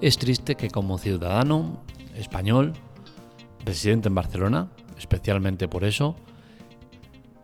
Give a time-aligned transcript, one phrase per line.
[0.00, 2.72] Es triste que como ciudadano español,
[3.66, 6.16] residente en Barcelona, especialmente por eso,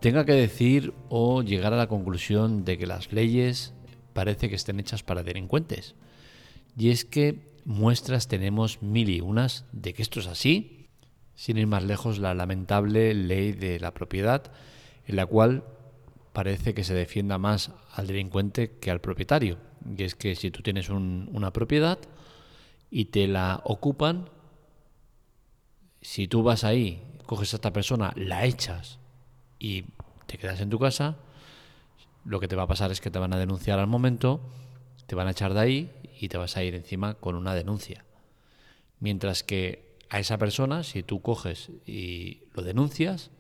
[0.01, 3.75] tenga que decir o llegar a la conclusión de que las leyes
[4.15, 5.97] parece que estén hechas para delincuentes.
[6.79, 10.89] Y es que muestras tenemos mil y unas de que esto es así,
[11.35, 14.51] sin ir más lejos la lamentable ley de la propiedad,
[15.05, 15.65] en la cual
[16.33, 19.59] parece que se defienda más al delincuente que al propietario.
[19.95, 21.99] Y es que si tú tienes una propiedad
[22.91, 24.29] y te la ocupan,
[26.01, 28.99] si tú vas ahí, coges a esta persona, la echas
[29.59, 29.85] y
[30.27, 31.17] te quedas en tu casa,
[32.25, 34.41] lo que te va a pasar es que te van a denunciar al momento,
[35.07, 38.05] te van a echar de ahí y te vas a ir encima con una denuncia.
[39.01, 43.31] Mientras que a esa persona, si tú coges y lo denuncias,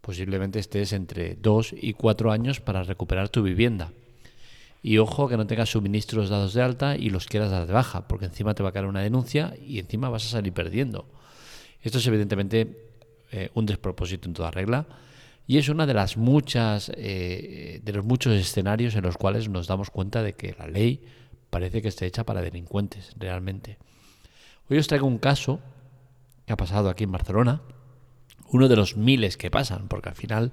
[0.00, 3.92] posiblemente estés entre dos y cuatro años para recuperar tu vivienda.
[4.86, 8.06] Y ojo que no tengas suministros dados de alta y los quieras dar de baja,
[8.06, 11.08] porque encima te va a caer una denuncia y encima vas a salir perdiendo.
[11.80, 12.90] Esto es evidentemente
[13.32, 14.86] eh, un despropósito en toda regla
[15.46, 19.68] y es una de las muchas eh, de los muchos escenarios en los cuales nos
[19.68, 21.02] damos cuenta de que la ley
[21.48, 23.78] parece que está hecha para delincuentes realmente.
[24.68, 25.60] Hoy os traigo un caso
[26.44, 27.62] que ha pasado aquí en Barcelona,
[28.50, 30.52] uno de los miles que pasan, porque al final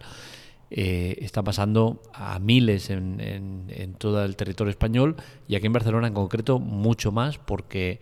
[0.71, 6.07] eh, está pasando a miles en, en, todo el territorio español y aquí en Barcelona
[6.07, 7.99] en concreto mucho más porque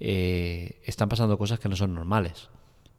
[0.00, 2.48] están pasando cosas que no son normales.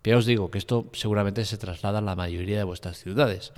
[0.02, 3.54] Pero os digo que esto seguramente se traslada a la mayoría de vuestras ciudades.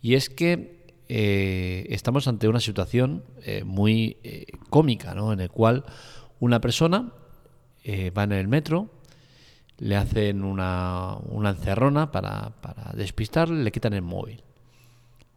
[0.00, 5.32] Y es que eh, estamos ante una situación eh, muy eh, cómica, ¿no?
[5.32, 5.84] En el cual
[6.40, 7.12] una persona
[8.16, 8.90] va en el metro,
[9.78, 12.52] le hacen una, una encerrona para
[12.94, 14.40] despistarle, le quitan el móvil,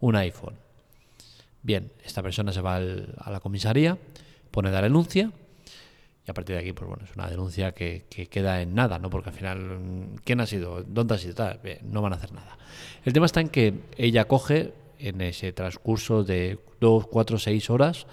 [0.06, 0.56] un iPhone.
[1.64, 3.98] Bien, esta persona se va a la comisaría,
[4.52, 5.32] pone la denuncia
[6.28, 9.10] y a partir de aquí, pues bueno, es una denuncia que, queda en nada, ¿no?
[9.10, 9.80] Porque al final,
[10.24, 10.84] ¿quién ha sido?
[10.84, 11.36] ¿Dónde ha sido?
[11.84, 12.58] no van a hacer nada.
[13.04, 18.06] El tema está en que ella coge en ese transcurso de dos, cuatro, seis horas,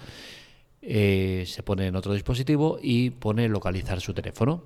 [0.81, 4.63] eh, se pone en otro dispositivo y pone localizar su teléfono.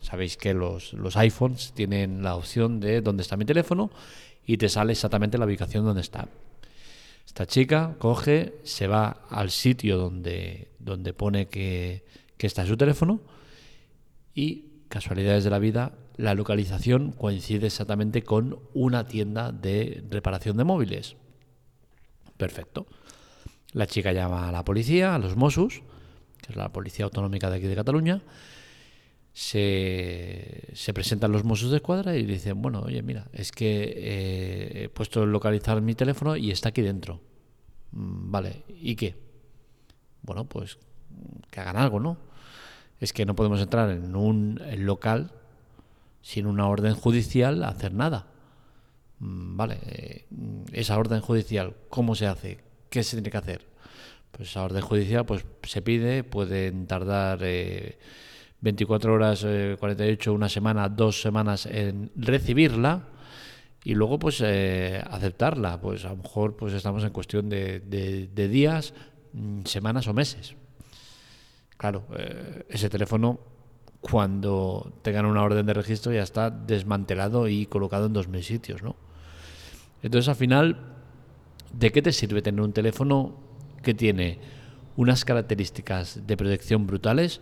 [0.00, 3.90] Sabéis que los, los iPhones tienen la opción de dónde está mi teléfono
[4.46, 6.28] y te sale exactamente la ubicación donde está.
[7.26, 12.04] Esta chica coge, se va al sitio donde, donde pone que,
[12.36, 13.20] que está su teléfono
[14.34, 20.64] y, casualidades de la vida, la localización coincide exactamente con una tienda de reparación de
[20.64, 21.16] móviles.
[22.36, 22.86] Perfecto.
[23.72, 25.82] La chica llama a la policía, a los Mossos,
[26.42, 28.22] que es la policía autonómica de aquí de Cataluña.
[29.40, 34.84] Se, se presentan los Mossos de escuadra y dicen, bueno, oye, mira, es que eh,
[34.84, 37.22] he puesto localizar mi teléfono y está aquí dentro.
[37.92, 39.16] Mm, vale, ¿y qué?
[40.20, 40.78] Bueno, pues
[41.50, 42.18] que hagan algo, ¿no?
[43.00, 45.32] es que no podemos entrar en un local
[46.20, 48.26] sin una orden judicial hacer nada.
[49.20, 50.26] Mm, vale, eh,
[50.72, 52.58] esa orden judicial, ¿cómo se hace?
[52.90, 53.66] ¿Qué se tiene que hacer?
[54.30, 57.40] Pues esa orden judicial pues se pide, pueden tardar
[58.60, 59.40] 24 eh, horas,
[59.78, 63.08] 48, eh, una semana, dos semanas en recibirla
[63.84, 65.80] y luego pues aceptarla.
[65.80, 68.94] Pues a lo mejor pues estamos en cuestión de, de días,
[69.32, 70.56] mm, semanas o meses.
[71.80, 73.40] Claro, eh, ese teléfono
[74.02, 78.82] cuando tengan una orden de registro ya está desmantelado y colocado en dos mil sitios,
[78.82, 78.96] ¿no?
[80.02, 80.76] Entonces al final,
[81.72, 83.34] ¿de qué te sirve tener un teléfono
[83.82, 84.40] que tiene
[84.96, 87.40] unas características de protección brutales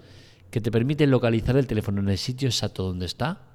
[0.50, 3.46] que te permiten localizar el teléfono en el sitio exacto donde está,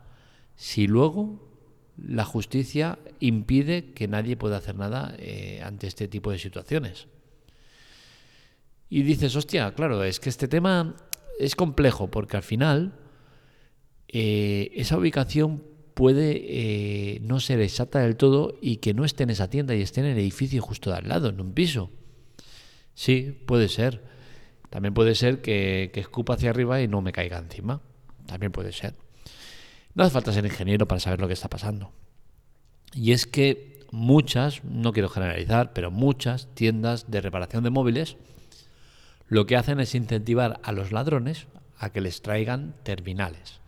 [0.55, 1.53] si luego
[1.97, 7.07] la justicia impide que nadie pueda hacer nada eh, ante este tipo de situaciones?
[8.89, 10.95] Y dices, hostia, claro, es que este tema
[11.39, 12.93] es complejo porque al final
[14.07, 19.31] eh, esa ubicación puede eh, no ser exacta del todo y que no esté en
[19.31, 21.91] esa tienda y esté en el edificio justo de al lado, en un piso.
[22.93, 24.12] Sí, puede ser.
[24.73, 27.79] También puede ser que, que escupa hacia arriba y no me caiga encima.
[28.25, 28.95] También puede ser.
[29.93, 31.91] No hace falta ser ingeniero para saber lo que está pasando.
[32.91, 38.17] Y es que muchas, no quiero generalizar, pero muchas tiendas de reparación de móviles
[39.27, 41.45] lo que hacen es incentivar a los ladrones
[41.77, 43.59] a que les traigan terminales.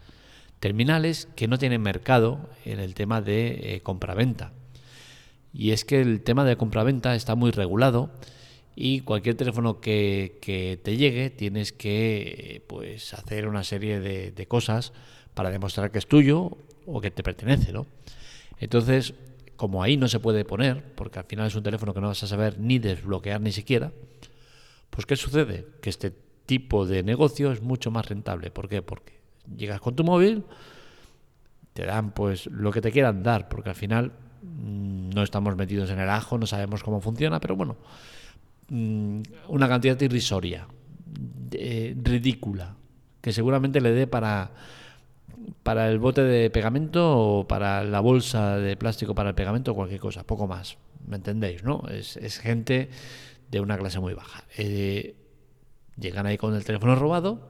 [0.59, 4.53] Terminales que no tienen mercado en el tema de eh, compraventa.
[5.53, 8.09] Y es que el tema de compraventa está muy regulado
[8.75, 14.91] y cualquier teléfono que, te llegue tienes que pues, hacer una serie de, cosas
[15.33, 17.71] para demostrar que es tuyo o que te pertenece.
[17.71, 17.87] ¿no?
[18.59, 19.13] Entonces,
[19.55, 22.23] como ahí no se puede poner, porque al final es un teléfono que no vas
[22.23, 23.91] a saber ni desbloquear ni siquiera,
[24.89, 25.65] pues ¿qué sucede?
[25.81, 26.13] Que este
[26.45, 28.51] tipo de negocio es mucho más rentable.
[28.51, 28.81] ¿Por qué?
[28.81, 29.19] Porque
[29.55, 30.43] llegas con tu móvil,
[31.73, 34.11] te dan pues lo que te quieran dar, porque al final
[34.41, 37.77] mm, no estamos metidos en el ajo, no sabemos cómo funciona, pero bueno,
[38.69, 40.67] mm, una cantidad irrisoria,
[41.51, 42.75] ridícula,
[43.21, 44.51] que seguramente le dé para
[45.63, 49.75] para el bote de pegamento o para la bolsa de plástico para el pegamento o
[49.75, 50.77] cualquier cosa, poco más.
[51.07, 51.63] ¿Me entendéis?
[51.63, 51.83] ¿no?
[51.89, 52.89] Es, gente
[53.49, 54.43] de una clase muy baja.
[54.57, 55.15] Eh,
[55.97, 57.49] llegan ahí con el teléfono robado,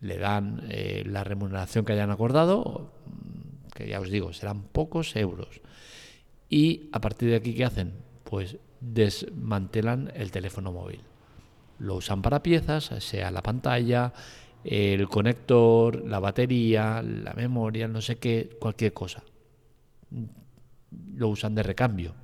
[0.00, 2.92] le dan eh, la remuneración que hayan acordado,
[3.74, 5.60] que ya os digo, serán pocos euros.
[6.48, 7.94] Y a partir de aquí, ¿qué hacen?
[8.24, 11.00] Pues desmantelan el teléfono móvil.
[11.78, 14.12] Lo usan para piezas, sea la pantalla,
[14.64, 19.22] el conector, la batería, la memoria, no sé qué, cualquier cosa.
[21.14, 22.14] Lo usan de recambio.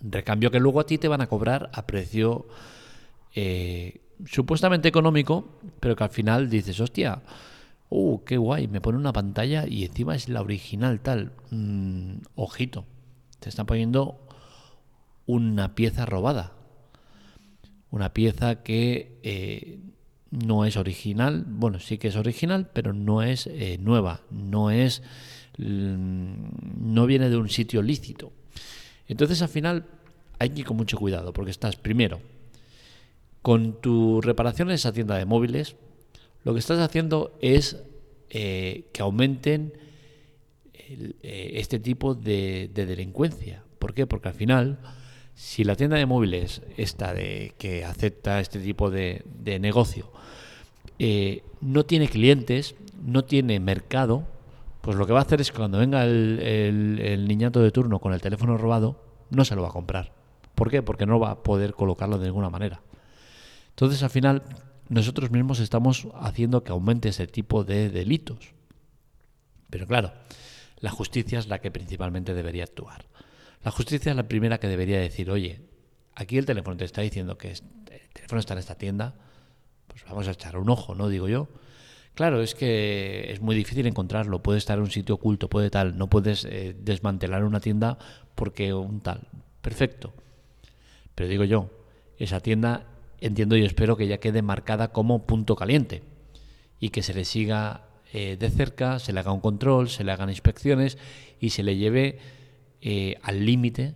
[0.00, 2.46] Recambio que luego a ti te van a cobrar a precio
[3.34, 7.22] eh, supuestamente económico, pero que al final dices, hostia,
[7.88, 11.32] uh, qué guay, me pone una pantalla y encima es la original tal.
[11.50, 12.84] Mm, ojito,
[13.40, 14.23] te están poniendo
[15.26, 16.52] una pieza robada.
[17.90, 19.78] Una pieza que eh,
[20.30, 25.02] no es original, bueno, sí que es original, pero no es eh, nueva, no es
[25.58, 26.34] mm,
[26.92, 28.32] no viene de un sitio lícito.
[29.06, 29.86] Entonces al final
[30.38, 32.20] hay que ir con mucho cuidado, porque estás primero
[33.42, 35.76] con tu reparación en esa tienda de móviles,
[36.44, 37.76] lo que estás haciendo es
[38.30, 39.74] eh, que aumenten
[41.22, 43.62] este tipo de, delincuencia.
[43.78, 44.06] ¿Por qué?
[44.06, 44.78] Porque al final,
[45.34, 50.10] si la tienda de móviles, esta de que acepta este tipo de negocio,
[50.98, 54.24] eh, no tiene clientes, no tiene mercado,
[54.80, 58.12] pues lo que va a hacer es que cuando venga el, niñato de turno con
[58.12, 59.00] el teléfono robado,
[59.30, 60.12] no se lo va a comprar.
[60.54, 60.82] ¿Por qué?
[60.82, 62.82] Porque no va a poder colocarlo de ninguna manera.
[63.70, 64.42] Entonces, al final,
[64.88, 68.54] nosotros mismos estamos haciendo que aumente ese tipo de delitos.
[69.70, 70.12] Pero claro,
[70.78, 73.06] la justicia es la que principalmente debería actuar.
[73.64, 75.62] La justicia es la primera que debería decir, oye,
[76.14, 77.60] aquí el teléfono te está diciendo que el
[78.12, 79.14] teléfono está en esta tienda,
[79.88, 81.08] pues vamos a echar un ojo, ¿no?
[81.08, 81.48] Digo yo.
[82.14, 85.96] Claro, es que es muy difícil encontrarlo, puede estar en un sitio oculto, puede tal,
[85.98, 87.98] no puedes eh, desmantelar una tienda
[88.34, 89.28] porque un tal.
[89.62, 90.12] Perfecto.
[91.14, 91.70] Pero digo yo,
[92.18, 92.86] esa tienda
[93.20, 96.02] entiendo y espero que ya quede marcada como punto caliente
[96.78, 100.12] y que se le siga eh, de cerca, se le haga un control, se le
[100.12, 100.98] hagan inspecciones
[101.40, 102.18] y se le lleve
[102.84, 103.94] eh, al límite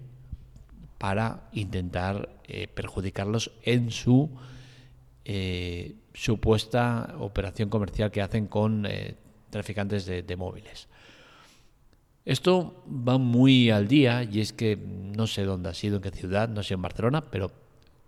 [0.99, 2.29] para intentar
[2.75, 4.31] perjudicarlos en su
[5.31, 9.15] eh, supuesta operación comercial que hacen con eh,
[9.51, 10.89] traficantes de, móviles.
[12.25, 16.11] Esto va muy al día y es que no sé dónde ha sido, en qué
[16.13, 17.53] ciudad, no sé en Barcelona, pero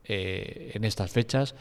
[0.05, 1.55] eh, en estas fechas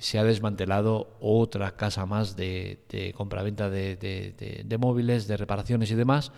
[0.00, 6.32] se ha desmantelado otra casa más de, de compraventa de, móviles, de reparaciones y demás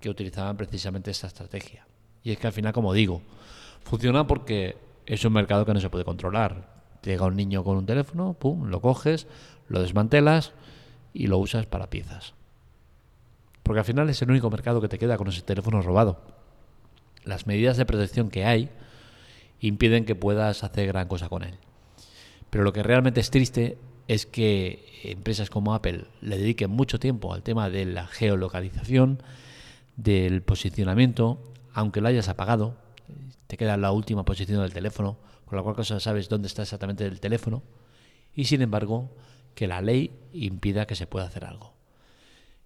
[0.00, 1.86] que utilizaban precisamente esta estrategia.
[2.22, 3.22] Y es que al final, como digo,
[3.84, 4.76] funciona porque
[5.06, 6.76] es un mercado que no se puede controlar
[7.06, 9.26] llega un niño con un teléfono, pum, lo coges,
[9.68, 10.52] lo desmantelas
[11.14, 12.34] y lo usas para piezas.
[13.62, 16.20] Porque al final es el único mercado que te queda con ese teléfono robado.
[17.24, 18.70] Las medidas de protección que hay
[19.60, 21.54] impiden que puedas hacer gran cosa con él.
[22.50, 27.32] Pero lo que realmente es triste es que empresas como Apple le dediquen mucho tiempo
[27.32, 29.20] al tema de la geolocalización,
[29.96, 32.76] del posicionamiento, aunque lo hayas apagado,
[33.46, 37.06] te queda la última posición del teléfono, con la cual cosa sabes dónde está exactamente
[37.06, 37.62] el teléfono,
[38.34, 39.10] y sin embargo
[39.54, 41.74] que la ley impida que se pueda hacer algo.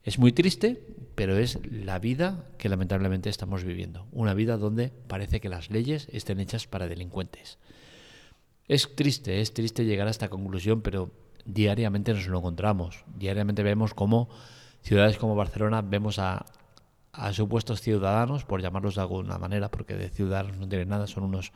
[0.02, 0.82] Es muy triste,
[1.14, 4.06] pero es la vida que lamentablemente estamos viviendo.
[4.12, 7.58] Una vida donde parece que las leyes estén hechas para delincuentes.
[8.66, 11.10] Es triste, es triste llegar a esta conclusión, pero
[11.44, 13.04] diariamente nos lo encontramos.
[13.14, 14.30] Diariamente vemos cómo
[14.82, 16.46] ciudades como Barcelona vemos a,
[17.12, 21.24] a supuestos ciudadanos, por llamarlos de alguna manera, porque de ciudadanos no tienen nada, son
[21.24, 21.52] unos,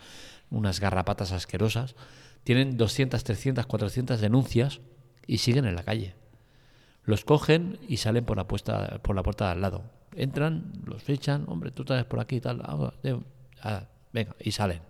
[0.51, 1.95] unas garrapatas asquerosas,
[2.43, 4.81] tienen 200, 300, 400 denuncias
[5.27, 6.15] y siguen en la calle.
[7.05, 9.85] Los cogen y salen por la, puesta, por la puerta de al lado.
[10.17, 12.63] Entran, los fichan, hombre, tú estás por aquí y tal,
[14.13, 14.81] venga, y salen.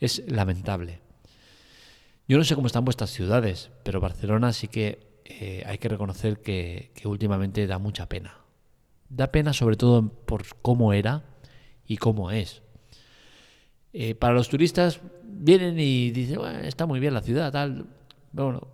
[0.00, 1.00] Es lamentable.
[2.26, 6.40] Yo no sé cómo están vuestras ciudades, pero Barcelona sí que eh, hay que reconocer
[6.40, 8.41] que últimamente da mucha pena
[9.14, 11.22] da pena sobre todo por cómo era
[11.86, 12.62] y cómo es.
[13.92, 17.86] Eh, para los turistas vienen y dicen, está muy bien la ciudad, tal.
[18.32, 18.68] Bueno,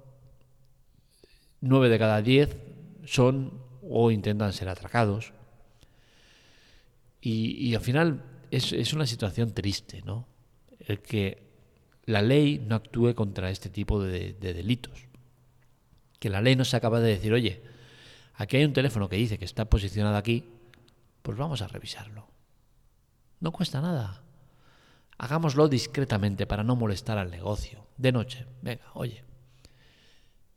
[1.61, 2.57] nueve de cada diez
[3.05, 5.33] son o intentan ser atracados.
[7.21, 10.29] Y, al final es, es, una situación triste, ¿no?
[10.79, 11.43] El que
[12.07, 15.09] la ley no actúe contra este tipo de, de delitos.
[16.21, 17.61] Que la ley no se acaba de decir, oye,
[18.39, 20.49] aquí hay un teléfono que dice que está posicionado aquí,
[21.23, 22.27] pues vamos a revisarlo.
[23.41, 24.23] No cuesta nada.
[25.19, 27.87] Hagámoslo discretamente para no molestar al negocio.
[27.97, 29.25] De noche, venga, oye,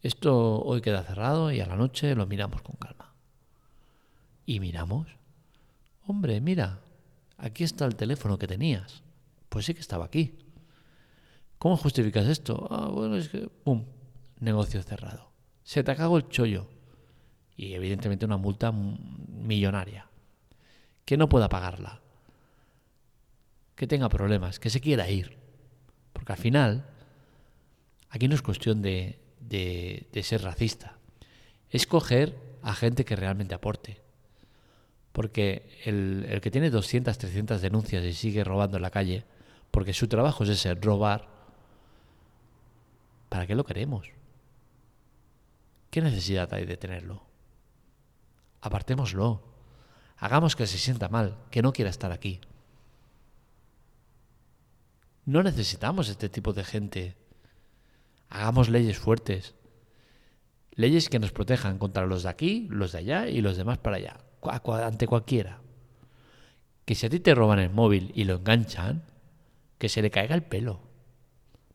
[0.02, 3.14] esto hoy queda cerrado y a la noche lo miramos con calma.
[4.46, 5.08] Y miramos.
[6.08, 6.80] Hombre, mira,
[7.38, 9.04] aquí está el teléfono que tenías.
[9.50, 10.38] Pues sí que estaba aquí.
[11.58, 12.68] ¿Cómo justificas esto?
[12.72, 13.86] Ah, bueno, es que, ¡pum!
[14.40, 15.32] Negocio cerrado.
[15.64, 16.68] Se te acabó el chollo.
[17.62, 20.08] Y evidentemente una multa millonaria.
[21.06, 22.02] Que no pueda pagarla.
[23.76, 25.38] Que tenga problemas, que se quiera ir.
[26.12, 26.90] Porque al final,
[28.10, 30.98] aquí no es cuestión de, de, ser racista.
[31.70, 34.02] Es coger a gente que realmente aporte.
[35.12, 39.24] Porque el, el, que tiene 200, 300 denuncias y sigue robando en la calle,
[39.70, 41.28] porque su trabajo es ese, robar,
[43.30, 44.08] ¿para qué lo queremos?
[45.92, 47.30] ¿Qué necesidad hay de tenerlo?
[48.62, 49.44] Apartémoslo.
[50.18, 52.40] Hagamos que se sienta mal, que no quiera estar aquí.
[55.26, 57.22] No necesitamos este tipo de gente
[58.32, 59.56] Hagamos leyes fuertes.
[60.72, 63.98] Leyes que nos protejan contra los de aquí, los de allá y los demás para
[63.98, 64.22] allá.
[64.42, 65.60] Ante cualquiera.
[66.86, 69.04] Que si a ti te roban el móvil y lo enganchan,
[69.78, 70.80] que se le caiga el pelo.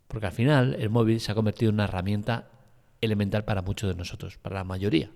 [0.08, 2.48] Porque al final el móvil se ha convertido en una herramienta
[3.02, 5.10] elemental para muchos de nosotros, para la mayoría.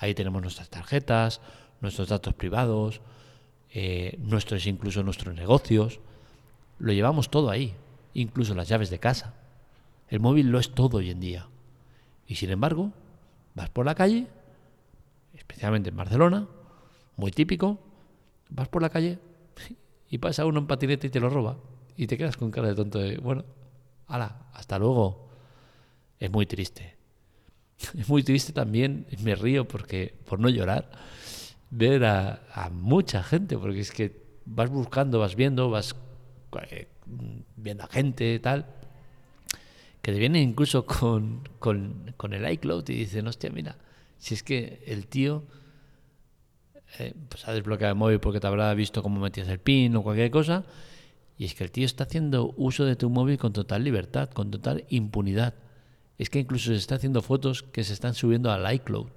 [0.00, 1.42] Ahí tenemos nuestras tarjetas,
[1.82, 3.02] nuestros datos privados,
[3.70, 6.00] eh, nuestros incluso nuestros negocios.
[6.78, 7.74] Lo llevamos todo ahí,
[8.14, 9.34] incluso las llaves de casa.
[10.08, 11.48] El móvil lo es todo hoy en día.
[12.26, 12.92] Y sin embargo,
[13.54, 14.26] vas por la calle,
[15.34, 16.48] especialmente en Barcelona,
[17.16, 17.78] muy típico,
[18.48, 19.18] vas por la calle
[20.08, 21.58] y pasa uno en patinete y te lo roba.
[21.94, 23.44] Y te quedas con cara de tonto de, bueno,
[24.06, 25.28] ala, hasta luego.
[26.18, 26.99] Es muy triste.
[27.98, 30.90] Es muy triste también, me río porque, por no llorar,
[31.70, 35.94] ver a, mucha gente, porque es que vas buscando, vas viendo, vas
[36.70, 36.88] eh,
[37.56, 38.66] viendo a gente, tal,
[40.02, 43.76] que te vienen incluso con, con, el iCloud y dicen, hostia, mira,
[44.18, 45.44] si es que el tío
[46.98, 50.02] eh, pues ha desbloqueado el móvil porque te habrá visto cómo metías el PIN o
[50.02, 50.64] cualquier cosa,
[51.38, 54.50] y es que el tío está haciendo uso de tu móvil con total libertad, con
[54.50, 55.54] total impunidad.
[56.20, 59.08] Es que incluso se está haciendo fotos que se están subiendo al iCloud.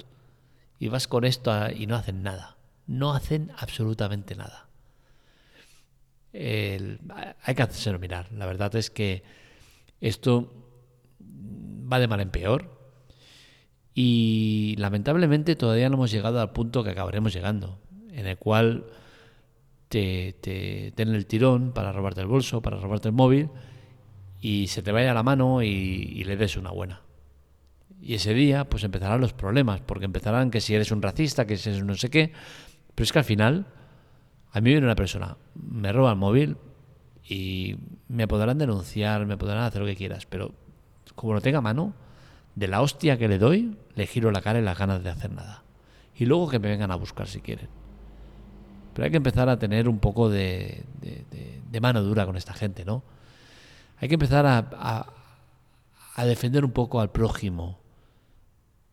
[0.80, 2.56] Y vas con esto y no hacen nada.
[2.88, 4.70] No hacen absolutamente nada.
[6.32, 8.32] hay que hacerse mirar.
[8.32, 9.22] La verdad es que
[10.00, 10.50] esto
[11.92, 12.72] va de mal en peor.
[13.94, 17.82] Y lamentablemente todavía no hemos llegado al punto que acabaremos llegando,
[18.14, 18.86] en el cual
[19.90, 23.50] te, te den el tirón para robarte el bolso, para robarte el móvil,
[24.44, 27.00] y se te vaya la mano y, le des una buena.
[28.02, 31.56] Y ese día, pues empezarán los problemas, porque empezarán que si eres un racista, que
[31.56, 32.34] si eres no sé qué.
[32.94, 33.66] Pero es que al final,
[34.52, 36.58] a mí viene una persona, me roba el móvil
[37.24, 37.78] y
[38.10, 40.52] me podrán denunciar, me podrán hacer lo que quieras, pero
[41.16, 41.94] como lo tenga mano,
[42.56, 45.32] de la hostia que le doy, le giro la cara y las ganas de hacer
[45.32, 45.64] nada.
[46.18, 47.70] Y luego que me vengan a buscar si quieren.
[48.94, 50.84] Pero hay que empezar a tener un poco de,
[51.82, 53.04] mano dura con esta gente, ¿no?
[54.04, 55.14] Hay que empezar a,
[56.26, 57.80] defender un poco al prójimo.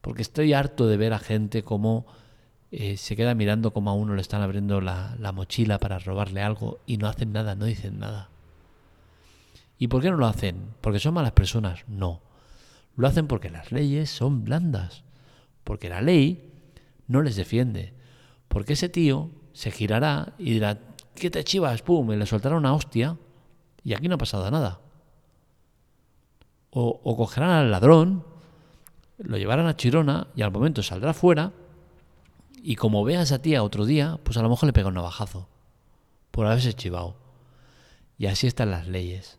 [0.02, 2.06] Porque estoy harto de ver a gente como
[2.70, 6.42] eh, se queda mirando como a uno le están abriendo la, la mochila para robarle
[6.42, 8.28] algo y no hacen nada, no dicen nada.
[9.78, 10.74] ¿Y por qué no lo hacen?
[10.80, 11.80] ¿Porque son malas personas?
[11.88, 12.20] No.
[12.94, 15.02] Lo hacen porque las leyes son blandas.
[15.64, 16.52] Porque la ley
[17.08, 17.94] no les defiende.
[18.46, 20.78] Porque ese tío se girará y dirá,
[21.16, 21.82] ¿qué te chivas?
[21.82, 23.16] Pum, y le soltará una hostia
[23.82, 24.78] y aquí no ha pasado nada.
[26.70, 28.24] O, cogerán al ladrón,
[29.18, 31.52] lo llevarán a Chirona y al momento saldrá fuera
[32.62, 34.94] y como vea a esa tía otro día, pues a lo mejor le pega un
[34.94, 35.48] navajazo
[36.30, 37.16] por haberse chivado.
[38.18, 39.38] Y así están las leyes.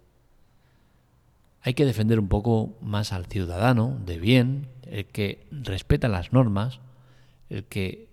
[1.61, 6.79] Hay que defender un poco más al ciudadano de bien, el que respeta las normas,
[7.49, 8.09] el que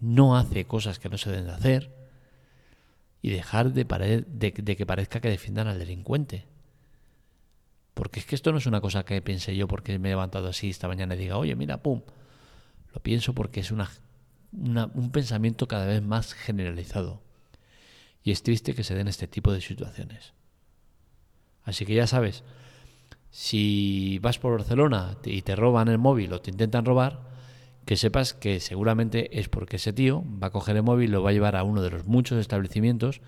[0.00, 1.94] no hace cosas que no se deben de hacer
[3.20, 3.84] y dejar de,
[4.26, 6.46] de, que parezca que defiendan al delincuente.
[8.12, 10.46] Porque es que esto no es una cosa que pensé yo porque me he levantado
[10.46, 12.02] así esta mañana y diga, oye, mira, pum.
[12.92, 13.88] Lo pienso porque es una,
[14.52, 17.22] un pensamiento cada vez más generalizado.
[18.22, 20.34] Y es triste que se den este tipo de situaciones.
[21.64, 22.44] Así que ya sabes,
[23.30, 27.30] si vas por Barcelona y te roban el móvil o te intentan robar,
[27.86, 31.22] que sepas que seguramente es porque ese tío va a coger el móvil y lo
[31.22, 33.22] va a llevar a uno de los muchos establecimientos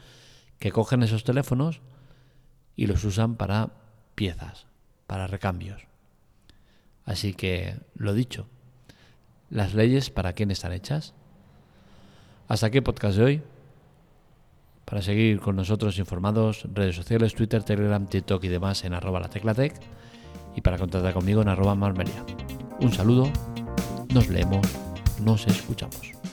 [0.58, 1.80] que cogen esos teléfonos
[2.76, 3.70] y los usan para
[4.14, 4.66] piezas,
[5.06, 5.82] para recambios.
[7.04, 8.46] Así que, lo dicho,
[9.50, 11.14] las leyes para quién están hechas.
[12.48, 13.42] Hasta aquí el podcast de hoy.
[14.84, 19.30] Para seguir con nosotros informados, redes sociales, Twitter, Telegram, TikTok y demás en arroba la
[19.30, 19.74] teclatec
[20.54, 22.24] y para contactar conmigo en arroba marmelia.
[22.80, 23.30] Un saludo,
[24.12, 24.66] nos leemos,
[25.22, 26.23] nos escuchamos.